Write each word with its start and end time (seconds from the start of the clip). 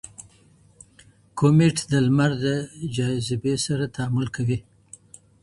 کومیټ 1.39 1.77
د 1.91 1.93
لمر 2.05 2.31
له 2.43 2.55
جاذبې 2.95 3.55
سره 3.65 3.83
تعامل 3.95 4.27
کوي. 4.35 4.59